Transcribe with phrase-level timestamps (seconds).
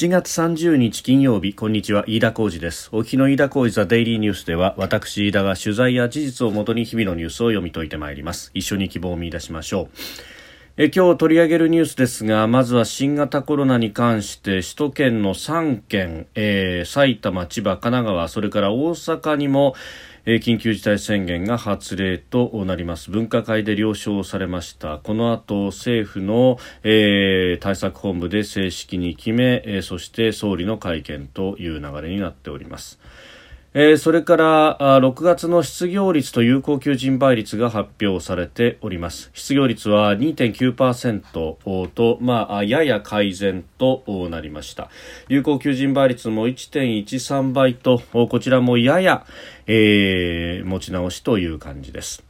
[0.00, 2.88] 7月30日金曜日こんにちは飯田浩二です。
[2.90, 8.50] お日の飯田浩二ザデイリーニュースでは私飯田が取材や事実をもとに日々のニュースを読み解いてまいります。
[8.54, 9.98] 一緒に希望を見出しましょう。
[10.78, 19.74] え今日取り上げるニュースですがまずは新型コロナに関して首都圏の3県、えー、埼玉、千葉、神奈川それから大阪にも
[20.26, 32.99] え緊急事態宣言が発令となります分科会で了承されましたこの後政府の、えー、対策本部で正式に決め、えー、そして総理の会見という流れになっております。
[33.72, 39.30] えー、それから6月の失業率と有効求人倍率が発表されております。
[39.32, 44.90] 失業率は2.9%と、まあ、やや改善となりました。
[45.28, 49.24] 有効求人倍率も1.13倍とこちらもやや、
[49.68, 52.24] えー、持ち直しという感じです。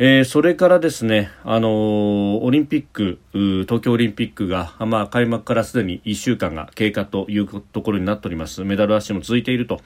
[0.00, 8.62] えー、それからですね、あのー、オリンピック、東京オリンピックが、まあ、開幕からすでに1週間が経過というところになっております。
[8.62, 9.80] メダルラッシュも続いていると。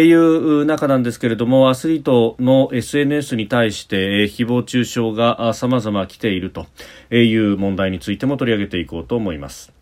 [0.00, 6.66] いう中なんですけれども、アスリートの SNS に対して、えー、誹謗中傷が様々来ていると
[7.10, 9.81] いう問題についても取り上げていこうと思います。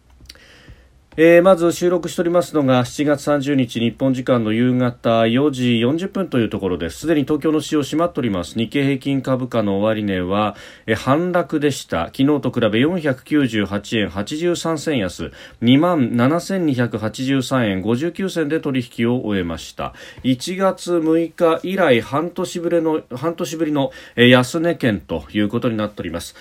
[1.16, 7.00] えー、まず収録しておりますのが7月30日日本時間の夕方4時40分というところです。
[7.00, 8.56] すでに東京の市場閉まっております。
[8.56, 10.54] 日経平均株価の終値は、
[10.86, 12.06] えー、反落でした。
[12.16, 15.32] 昨日と比べ498円83銭安。
[15.62, 19.94] 2万7283円59銭で取引を終えました。
[20.22, 26.36] 1月6日以来半年ぶりの半年ぶりの、えー、安値圏ということになっております。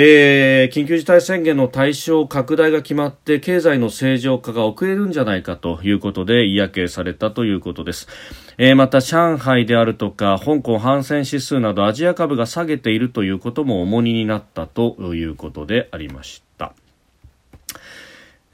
[0.00, 8.06] えー、緊急事態宣言の対象拡大が決まって経済の正常化が遅れるんじゃないかということで嫌気されたということです、
[8.58, 16.74] えー、また上海であるとか香港反戦指数などアジア株が下げているということも重荷になったということでありました。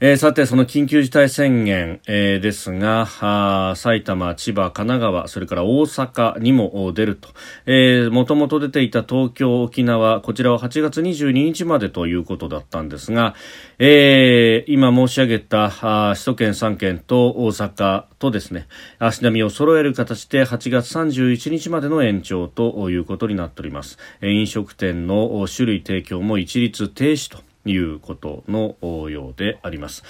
[0.07, 7.29] えー、さて、その緊急事態宣言、えー、ですが、埼玉、千葉、神奈川、それから大阪にも出ると。
[7.65, 13.33] えー、もともと出ていた東京、沖縄、こちらは8月22日までということだったんですが、
[13.79, 15.71] えー、今申し上げた
[16.13, 18.67] 首都圏3県と大阪とですね、
[18.99, 23.97] 足並みを揃える形で8月31日までの延長ということになっております。
[24.21, 27.44] 飲食店の種類提供も一律停止と。
[27.65, 30.03] いうことのようであります。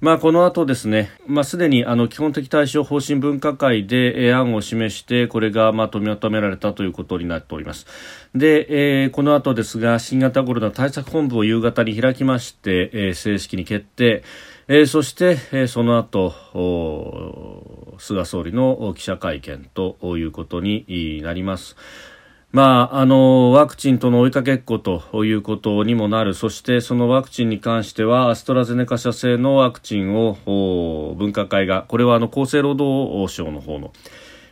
[0.00, 7.86] まあ、この後ですね、まあ、すでにあの基本的対処方針分科会で、案を示して、これがまとめまとめられたということになっております。
[8.32, 14.22] で、えー、この後ですが、新型コロナ対策本部を夕方に開きまして、えー、正式に決定、
[14.68, 16.34] えー、そして、えー、その後、
[17.98, 21.76] 菅総理の記者会見ということになります。
[22.50, 26.32] まあ、あのワクチンとの追いかけっこということにもなる。
[26.32, 33.92] そしてそのワクチンに関してはアストラゼネカ社製のワクチンを分科会がこれはあの厚生労働省の方の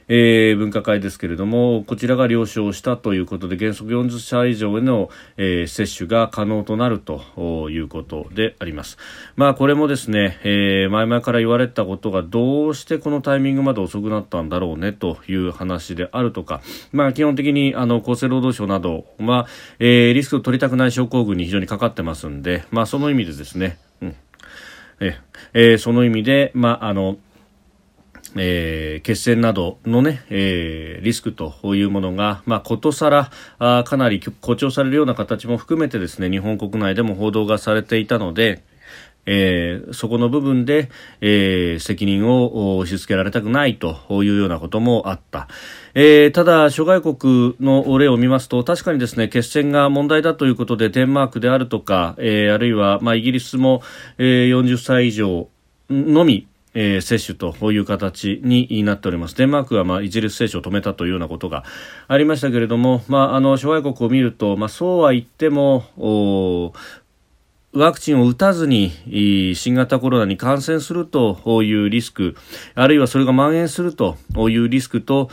[0.09, 8.99] えー、分科会ですけれどもこちらが了承したということで原則40歳以上への、えー、接種が可能となるということであります。
[9.35, 16.61] まあこれもですね、えー、前々から言われたことがどうしてこのタイミングまで遅くなったんだろうねという話であるとか、
[16.93, 19.47] まあ基本的にあの厚生労働省などは、
[19.79, 24.17] えー、リスクを取りたくない症候群に非常にかかってますんで、まあその意味でですね、うん
[25.01, 27.17] えー、その意味で、まああの
[28.37, 38.63] えー、血栓などのね、えー、リスクというものが、まあ、ことさらあかなり誇張されるような形も含めてですね、日本国内でも報道がされていたので、
[39.27, 40.89] えー、そこの部分で、
[41.21, 45.49] えー、責任を押し付けられたくないというようなこともあった。
[45.95, 53.83] えー、ただ、諸外国の例を見ますと、確かにですね、血栓が問題だということで、デンマークであるとか、え、あるいは、まあ、イギリスも、
[54.19, 55.49] え、40歳以上
[55.91, 56.47] のみ、
[56.79, 59.35] えー、接種という形になっております。
[59.35, 61.65] デンマークは、まあ、一律接種を止めたというようなことが
[62.07, 66.75] ありましたけれども、まあ、あの、諸外国を見ると、まあ、そうは言っても、
[67.77, 68.91] ワクチンを打たずに
[69.55, 72.35] 新型コロナに感染するというリスク、
[72.75, 74.17] あるいはそれが蔓延すると
[74.49, 75.29] いうリスクと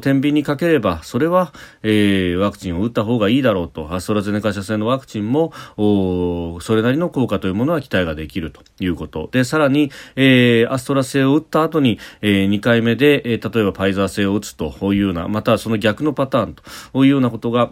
[0.00, 1.52] 天秤にかければ、それは、
[1.84, 9.28] えー、ワクチンを打った方がいいだろうと、アストラゼネカ社製のワクチンもそれなりの効果というものは期待ができるということ。
[9.30, 17.70] で、さらに、えー、アストラ製を打った後に、えー、2回目で、例えばファイザー製を打つというような、またその逆のパターンというようなことが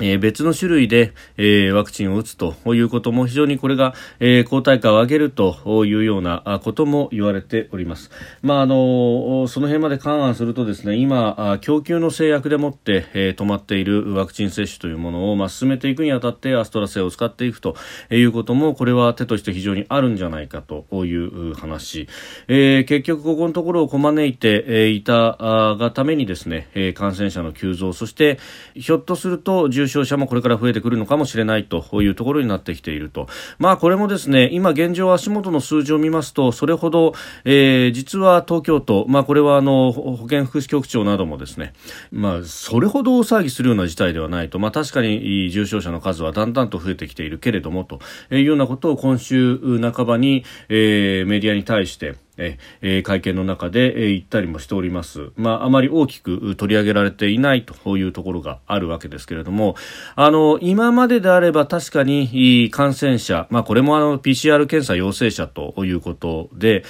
[0.00, 8.10] えー、別の種類で、えー、ワクチンを打つということも非常にこれが、えー、抗体価を上げるというようなことも言われております。
[8.42, 17.76] まあ、あのその辺まで勘案するとですね今供給の制約でもって、え、止まっているワクチン接種というものを、まあ、進めていくにあたってアストラ製を使っていくと
[18.10, 22.08] いうこともこれは手として非常にあるんじゃないかという話、
[22.46, 25.36] え、結局ここのところをこまねいていた
[25.78, 28.38] がためにですね感染者の急増そして
[28.74, 33.26] ひょっとすると重症者もこれから増えてくるのかもしれないというところになってきていると。
[33.58, 37.14] まあこれもですね、今現状足元の数字を見ますと、それほど、
[37.44, 41.72] えー、実は東京都、まあこれはあの、保健福祉局長などもですね、
[42.10, 48.00] まあそれほど大騒ぎするような事態ではないと、まあ確かに重症者の数はだんだんと増えてきているけれども、と
[48.30, 55.30] いうようなことを今週半ばに、えー、メディアに対して、えー、会見の中で、えー、言ったりもしております。
[55.36, 59.76] まあ、あまり大きく取り上げられていないというところがあるわけですけれども、
[60.14, 66.84] あの、今までであれば確かに感染者、まあ、これもあの、PCR 検査陽性者ということで、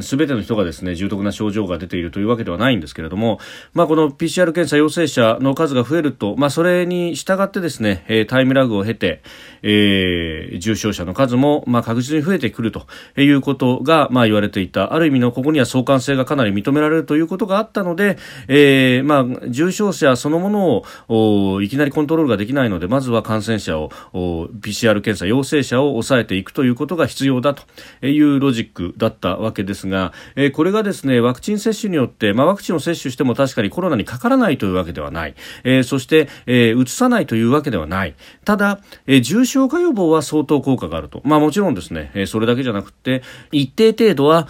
[0.00, 3.40] すべての人がですね、重篤な症状が出ているというわけではないんですけれども、
[3.72, 9.22] まあ、この PCR 検査陽性者の数が増えると、まあ、それに従ってですね、タイムラグを経て、
[9.62, 12.86] えー、重症者の数も、まあ、確実に増えてくると
[13.16, 14.83] いうことが、まあ、言われていた。
[14.92, 27.62] ある意味のここには相関性がかなり認められるということがあったので、えー、まあ、重症者そのものをいきなりコントロールができないので、まずは感染者を、PCR 検査陽性者を抑えていくということが必要だと
[28.06, 35.34] いうロジックだったわけですが、えー、これがですね、ワクチン接種によって、まあ、ワクチンを接種しても確かにコロナにかからないというわけではない。
[35.64, 38.14] えー、そして、えー、移さないというわけではない。
[38.44, 41.20] ただ、えー、重症化予防は相当効果があると。
[41.24, 43.22] まあもちろんですね、えー、それだけじゃなくて、
[43.52, 44.48] 一定程度は、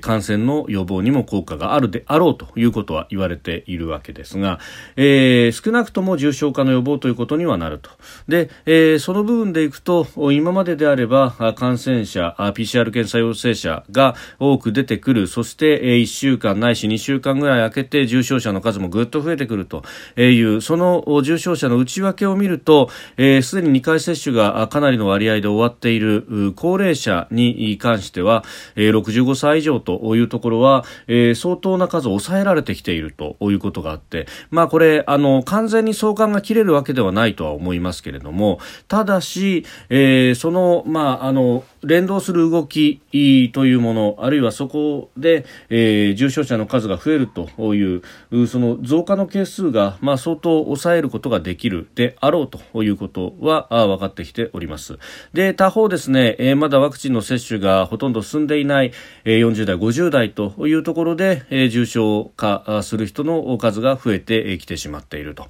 [0.00, 4.60] 感染の予防にも効果があるであろうということは言われているわけですが、
[4.96, 7.90] えー、少なくとも重症化の予防ということにはなると。
[8.28, 19.84] で、えー、その部分でいくと、今までであれば、感染者、PCR 検査陽性者が多く出てくる、そして、えー、1週間ないし2週間ぐらい空けて重症者の数もぐっと増えてくると
[20.16, 28.44] いう、その重症者の内訳を見ると、す、えー、で、に2回接種がかなりの割合で終わっている高齢者に関しては、
[28.76, 43.00] えー、65歳以上上というところは、えー、相当な数を抑えられてきているということがあって、まあこれ、あの、完全に相関が切れるわけではないとは思いますけれども、ただし、えー、その、まあ、あの、連動する動き
[43.52, 54.98] というもの、あるいはそこで、えー、重症者の数が増えるという、その増加の係数が、まあ、相当抑えることができるであろうということは分かってきております。
[55.32, 58.92] で、他方ですね、えー、まだワクチンの接種がほとんど進んでいない、
[59.24, 65.46] えー、40代、50代というところで、えー、重症化する人の数が増えてきてしまっていると、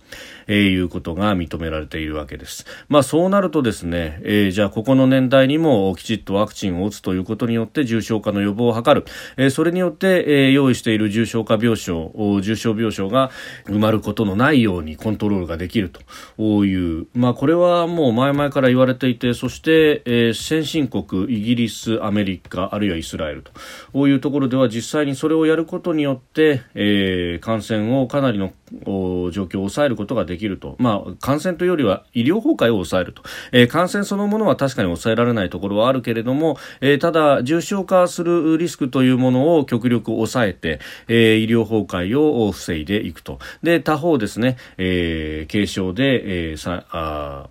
[0.47, 2.67] えー、いうことが認められているわけです。
[2.89, 9.05] まあ、そうなるとですね、えー、じゃあここの年代にもきちっとワクチンを打つということによって重症化の予防を図る、
[9.37, 12.11] えー、それによって、えー、用意している重症化病床、
[12.41, 13.31] 重症病床が
[13.67, 15.91] 埋まることのないようにコントロールができる
[16.39, 23.53] という、まあ、これはもう前々から言われていて、そして、えー、先進国、イギリス、アメリカ、あるいはイスラエルと
[23.93, 30.77] こういうところでは実際にそれをやることによって、えー、感染をかなりの状況を抑えることができると。
[30.79, 33.23] まあ、感染というよりは医療崩壊を抑えると。
[33.53, 43.39] えー、感染そのものは確かに抑えられないところはあるけれども、えー、ただ、重症化するリスクというものを極力抑えて、えー、医療崩壊を防いでいくと。
[43.63, 47.49] で、他方ですね、えー、軽症で、えー、さ、あ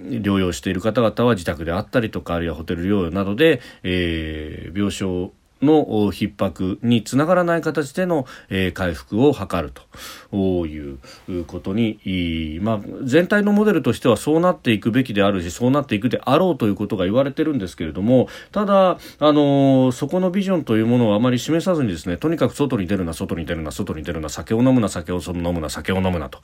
[0.00, 5.32] 療養している方々は自宅であったりとか、あるいはホテル療養などで、えー、病床
[5.62, 9.82] の逼迫につながらない形での、えー、回復を図ると。
[10.32, 10.98] い
[11.38, 26.40] うことに、まあ、全体のモデルとしてはそうなっていくべきであるしそうなっていくであろうということが言われてるんですけれどもただ、あの、そこのビジョンというものをあまり示さずにですねとにかく外に出るな外に出るな外に出るな酒を飲むな酒を飲むな酒を飲むなと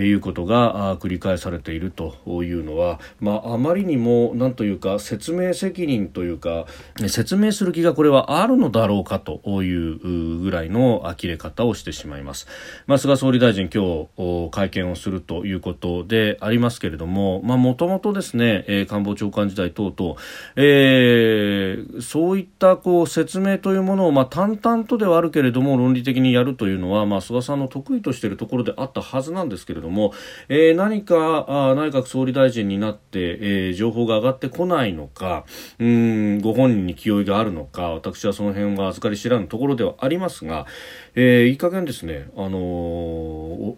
[0.00, 6.66] いうことが繰り返されているというのは、まあ、あまりにもなんというか説明責任というか
[7.08, 12.46] 説明する気がこれはああるのだろうかというぐらいの呆れ方をしてしまいます。
[12.86, 20.14] まあ、菅総理大臣今日会見をするということでありますけれども、まあ、もともとですね、えー、官房長官時代等々、
[20.54, 30.14] えー、そういったこう説明というものを、まあ、淡々とではあるけれども論理的にやるというのは、まあ、菅さんの得意としているところであったはずなんですけれども、
[30.48, 35.44] えー、何かあ内閣総理大臣になって、えー、情報が上がってこないのか、
[35.80, 40.66] うんご本人に気負いがあるのか、私はその辺は預かり知らぬところではありますが、
[41.14, 43.76] えー、いい加減ですね、あのー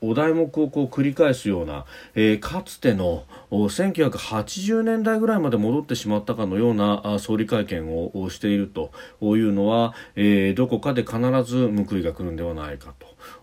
[0.00, 1.84] お題目をこう繰り返すような、
[2.14, 12.94] えー、かつての1980年代ぐらいまで戻ってしまったかのような総理会見をしているというのは、えー、どこかで必ず報いが来るんではないか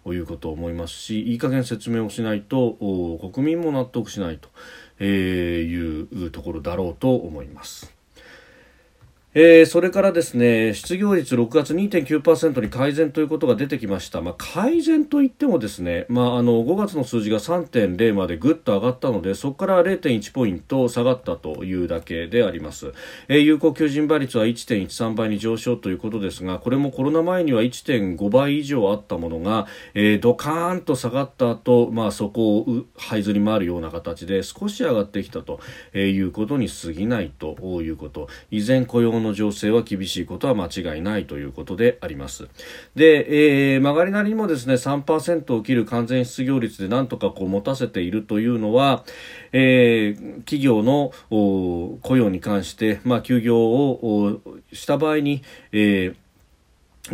[0.03, 2.77] ということを思いますしいい加減説明をしないと
[3.33, 4.39] 国民も納得しない
[4.97, 7.94] というところだろうと思います。
[9.37, 22.93] えー、それからですね失業率6月2.9%に改善ということが出てきました、まあ、改善といってもですね、まあ、あの5月の数字が3.0までぐっと上がったのでそこから0.1ポイント下がったというだけであります、
[23.27, 32.65] えー、有効求人倍率は1.13倍に上昇ということですがこれもコロナ前には1.5倍以上あったものが、えー、ドカーンと下がった後、まあそこを
[32.97, 35.59] 這いずり回るような形で少し上がってきたと
[35.93, 38.29] いうことに過ぎないということ。
[38.49, 42.47] 依然雇用の情勢は厳しいことは間違いないということであります。
[42.95, 49.03] で、えー、曲がりなりにもですね、3%を切る完全失業率でなんとかこう持たせているというのは、
[49.51, 54.41] えー、企業の雇用に関して、まあ、休業を
[54.71, 55.41] した場合に、
[55.71, 56.24] えー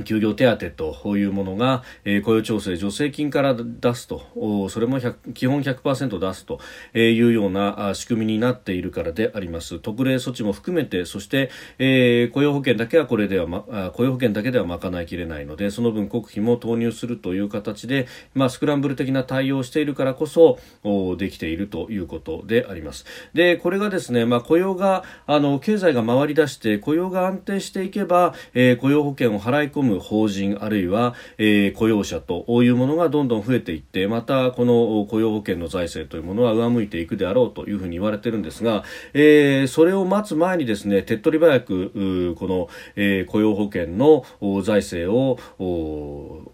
[0.05, 4.99] 休業手当というものが、えー、雇用調整助成金から出すと、それも
[5.33, 6.59] 基本100%出すと
[6.97, 9.79] いうような仕組みになっているからであります。
[9.79, 13.61] 特例措置も含めて、そして、えー、雇用保険だけはこれでは、ま、
[13.93, 20.59] 雇用保険だけでは賄いきれないので、その分国費も投入するという形で、まあ、スクランブル的な対応をしているからこそ、
[21.17, 23.05] できているということであります。
[23.33, 38.83] で、これがですね、まあ、雇用が、あの、経済が回り出して、雇用が安定していけば、えー、雇用保険を払い込む法人あるいは、えー、雇用者というものがどんどん増えていってまたこの雇用保険の財政というものは上向いていくであろうというふうに言われているんですが、
[39.13, 44.25] えー、それを待つ前にですね手っ取り早くこの、えー、雇用保険の
[44.63, 45.39] 財政を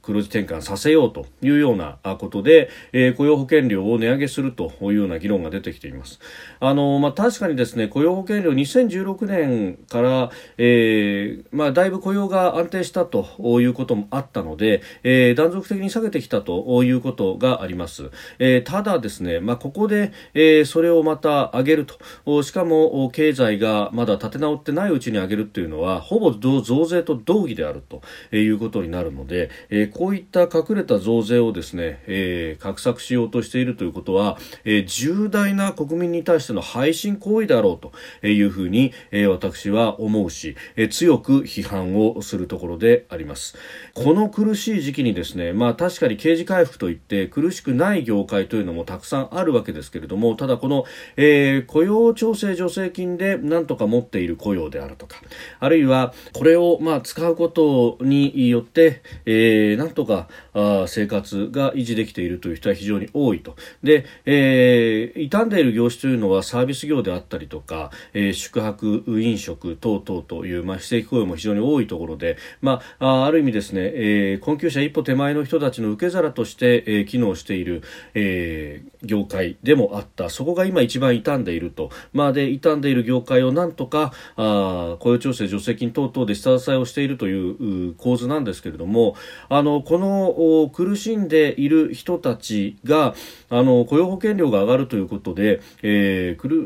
[0.02, 6.20] 黒字転換させようというようなことで、えー、雇用保険料を値上げするというような議論が出てきています。
[6.60, 18.10] あのまあ、確かにですね雇用保険料2016年から、えーまあ、だいぶ雇用が安定したとということもあったので、えー、断続的に下げてきたということがあります。
[18.40, 21.86] えー、ただですね、まあ、ここで、えー、それをまた上げる
[22.26, 28.02] と、しかも経済がまだ立て直ってないうちに上げるっていうのは、ほぼ増税と同義であると
[28.36, 43.56] いうことになるので、えー、こういった隠れた増税をですね、えー、画策しようとしているということは、えー、重大な国民に対しての配信行為であろうというふうに、えー、私は思うし、えー、強く批判をするところであります。。
[43.94, 50.86] この苦しい時期にですね、まあ確かに刑事回復といって苦しくない業界というのもたくさんあるわけですけれども、ただこの、
[51.16, 55.22] えー、雇用調整助成金でなんとか持っている雇用であるとか、
[55.60, 63.56] あるいはこれをまあ使うことによって、えー、なんとかあ生活が維持できているという人は非常に多いと。
[63.84, 80.30] で、えー、傷んでいる業種というのはサービス業であったりとか、えー、宿泊、飲食等々という、まあ、非正規雇用も非常に多いところで、まああ、ある意味ですね、えー、困窮者一歩手前の人たちの受け皿として、えー、機能している、えー、業界でもあった。
[80.30, 89.16] そこが今一番傷んでいると、まあ、で傷んでいる業界をなんとかあ雇用調整助成金等々で下支えをしているという構図なんですけれども
[89.50, 93.16] あのこの苦しんでいる人たちが
[93.50, 96.58] あの雇用保険料が上がるということで、えー、くる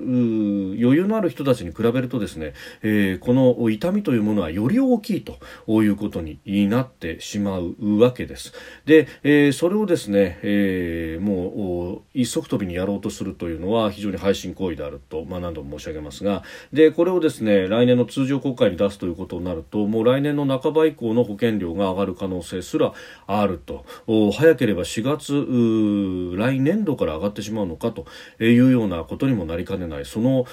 [0.80, 5.38] 余裕のある人たちに比べるとですね、えー、この痛みというものはより大きいと
[5.84, 8.54] いうことになってしまうわけです。
[8.86, 22.94] で、えー、それをですね、えー、もう一足飛びにやろうとするというのは非常に配信行為であると、まあ、何度も申し上げますがでこれをですね来年の通常国会に出すということになるともう来年の半ば以降の保険料が上がる可能性すら
[23.28, 23.86] あると
[24.34, 28.06] 早ければ4月来年度から上がってしまうのかと
[28.44, 30.46] いうようなことにもなりかねないその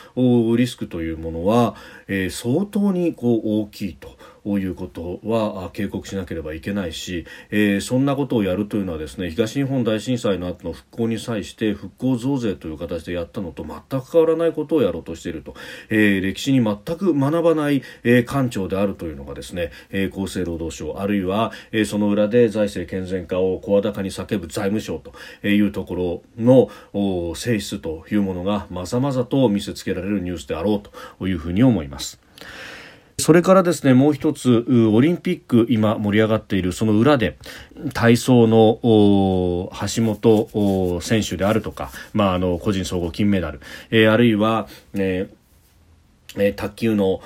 [0.56, 1.74] リスクというものは、
[2.06, 4.16] えー、相当にこう大きいと。
[4.48, 15.52] こういうことは警告しなければいけないし、えー、そんなことをやるというのはですね東日本大震災の後の復興に際して復興増税という形でやったのと全く変わらないことをやろうとしていると、
[15.90, 30.80] えー、歴史に全く学ばない、えー、官庁であるというのがですね、えー、厚生労働省あるいは、えー、その裏で財政健全化を声高に叫ぶ財務省というところの性質というものがまざまざと見せつけられるニュースであろう
[31.18, 32.18] というふうに思います。
[33.20, 37.36] それからですね、もう一つ、オリンピック今盛り上がっているその裏で、
[37.92, 43.60] 体操の橋本選手であるとか、まあ、あの、個人総合金メダル、
[43.90, 45.37] えー、あるいは、えー
[46.36, 47.20] え、卓球の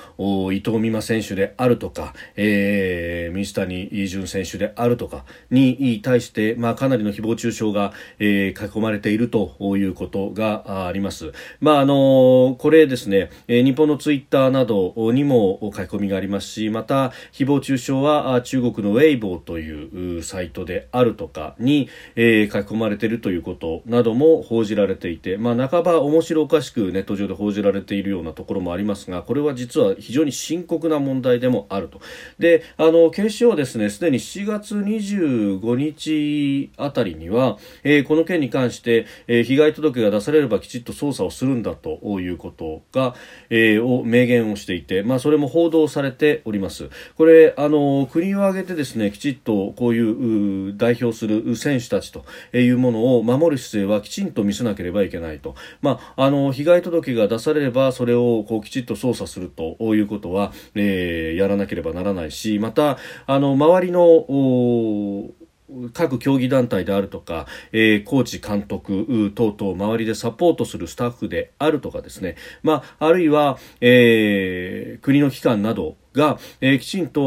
[0.53, 11.33] 伊藤美誠選手であるとか、えー、水谷隼選手であるとかに対して、まあ、かなりの誹謗中傷が、えー、書き込まれているということがあります。
[11.61, 32.01] まああのこれですね、え、日本のツイッターなどにも書き込みがありますし、また誹謗中傷は中国のウェイボーというサイトであるとかに、えー、書き込まれているということなども報じられていて、まあ、半ば面白おかしくネット上で報じられているようなところもありますますがこれは実は非常に深刻な問題でもあると。
[32.39, 43.15] であの警視庁はですねすでに7月25日あたりには、えー、この件に関して、えー、被害届が出されればきちっと捜査をするんだということが、
[43.51, 46.91] えー、を明言をしていて、まあ、それも報道されております。
[47.17, 52.25] これあの国を挙げてですねきちっとこういう代表する選手たちと
[52.57, 65.31] いうものを守る姿勢はきちんと見せなければいけないと、まあ、あの被害届が出されればそれをこうきちっと操作するということは、えー、やらなければならないしまたあの周りの
[65.93, 77.23] 各競技団体であるとか、えー、コーチ、監督等々周りでサポートするスタッフであるとかですね、まあ、あるいは、えー、国の機関などが、えー、きちんと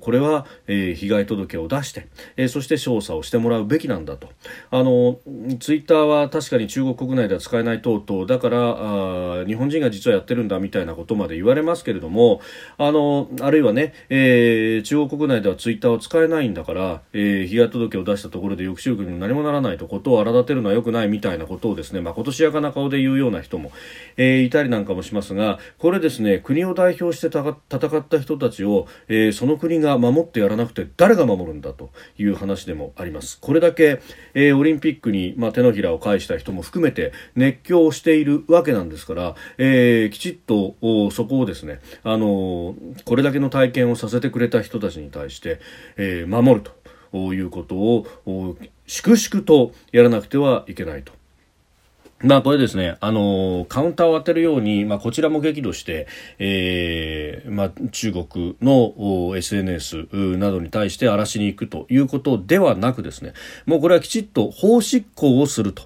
[0.00, 4.28] これは、えー、被害届を出して、えー、そして調査をしてもらうべきなんだと。
[4.70, 5.18] あの
[5.60, 12.40] ツイッターは確かに中国国内では使えない等々だからあ日本人が実はやってるんだみたいなことまで言われますけれども
[12.78, 23.72] あのあるいはね、えー、中国国内ではツイッターは使えないんだから、えー、被害届を出したところで抑止力に何もならないとことを荒立てるのは良くないみたいなことをですねまあ、今年やかな顔で言うような人も、
[24.16, 27.56] えー、いたりなんかもしますがこれですね国を代表して戦っ
[28.02, 34.00] てった人たちを、えー、その国が守ってやらなくて誰が守るんだという話でもありますこれだけ、
[34.34, 40.76] えー、オリンピックに、まあ、手のひらを返した人も含めて熱狂しているわけなんですから、えー、きちっと
[41.10, 45.60] そこをですね、あのこれだけの体験をさせてくれた人たちに対して、
[45.96, 46.70] え守る
[47.12, 48.06] ということを
[48.86, 51.15] 粛々とやらなくてはいけないと。
[52.20, 56.06] まあこれですね、あのカウンターを当てるように、まあこちらも激怒して、
[56.38, 60.08] えー、まあ中国の SNS
[60.38, 63.34] などに対して荒らしに行くということではなくですね、
[63.66, 65.82] もうこれはきちっと法執行をすると。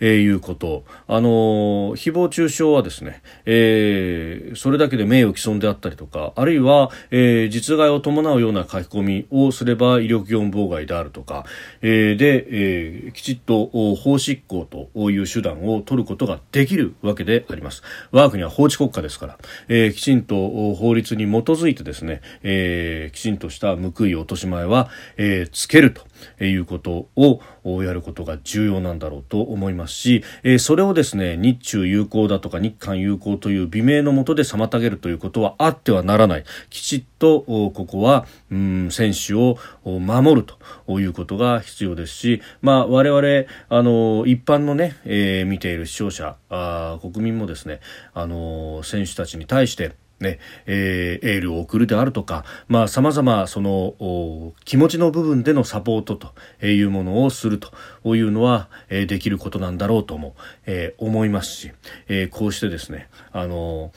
[0.00, 11.44] えー、いうこと、あのー、誹謗中傷はですね、えー、それだけで名誉毀損であったりとか、あるいは、えー、実害を伴うような書き込みをすれば威力業務妨害であるとか、
[11.82, 17.82] えー、で、えー、きちっと法執行という手段を取ることができるわけであります。
[18.12, 26.02] 我が国は法治国家ですから、えー、きちんと法律に基づいてですね、えー、きちんとした報い落とし前は、えー、つけると。
[26.40, 36.44] いうことをやることが重要なんだろうと思いますし、えそれをですね日中友好だとか日韓友好という美名のもとで妨げるということはあってはならない。
[36.70, 40.46] きちっとここはうん選手を守る
[40.86, 47.80] ということが必要ですし、まあ、我々あの一般のね、えー、見ている視聴者あ国民もですね
[48.14, 61.72] あの選手たちに対してね、えー、エールを送るであるとか、まあ、様々、その、気持ちの部分でのサポートというものをするというのは、えー、できることなんだろうとも、えー、思いますし、
[62.08, 63.92] えー、こうしてですね、あの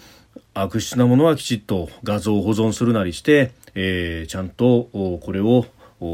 [0.54, 5.66] 悪質なものはきちっと画像を保存するなりして、えー、ちゃんとこれを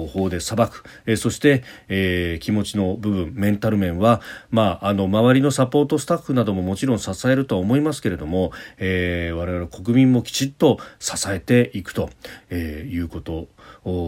[0.07, 12.09] 法で裁く、えー、そして、えー、気持ちの部分メンタル面は、まあ、あの周りのサポートスタッフなどももちろん支えるとは思いますけれども、えー、我々国民もきちっと支えていくと、
[12.49, 13.47] えー、いうこと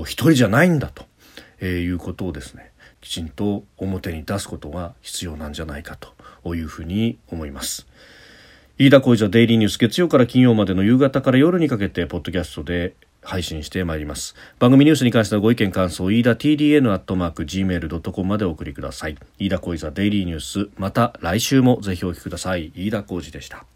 [0.03, 1.05] 一人じゃないんだと、
[1.59, 5.97] えー、いうことをですねきちんと表に出すことが必要なんじゃないか
[6.43, 7.87] というふうに思います。
[8.77, 14.35] 飯田浩司はデイリーニュース月曜から金曜までの夕方から夜にかけてポッドキャストで配信してまいります。
[14.59, 19.17] 番組ニュースに関してのご意見感想飯田 TDN アットマーク Gmail.com までお送りください。
[19.39, 22.71] 飯田浩司ザデイリーニュースまた来週もぜひお聞きください。
[22.75, 23.70] 飯田浩二でした。